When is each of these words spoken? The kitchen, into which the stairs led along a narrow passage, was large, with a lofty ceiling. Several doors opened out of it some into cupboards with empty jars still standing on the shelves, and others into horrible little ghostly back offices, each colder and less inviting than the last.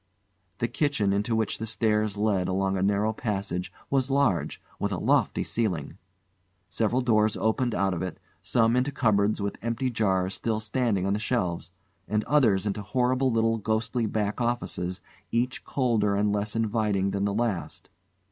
The 0.57 0.67
kitchen, 0.67 1.13
into 1.13 1.35
which 1.35 1.59
the 1.59 1.67
stairs 1.67 2.17
led 2.17 2.47
along 2.47 2.75
a 2.75 2.81
narrow 2.81 3.13
passage, 3.13 3.71
was 3.91 4.09
large, 4.09 4.59
with 4.79 4.91
a 4.91 4.97
lofty 4.97 5.43
ceiling. 5.43 5.99
Several 6.71 7.01
doors 7.03 7.37
opened 7.37 7.75
out 7.75 7.93
of 7.93 8.01
it 8.01 8.19
some 8.41 8.75
into 8.75 8.91
cupboards 8.91 9.41
with 9.41 9.59
empty 9.61 9.91
jars 9.91 10.33
still 10.33 10.59
standing 10.59 11.05
on 11.05 11.13
the 11.13 11.19
shelves, 11.19 11.71
and 12.07 12.23
others 12.23 12.65
into 12.65 12.81
horrible 12.81 13.31
little 13.31 13.59
ghostly 13.59 14.07
back 14.07 14.41
offices, 14.41 15.01
each 15.31 15.63
colder 15.65 16.15
and 16.15 16.31
less 16.33 16.55
inviting 16.55 17.11
than 17.11 17.25
the 17.25 17.33
last. 17.35 17.91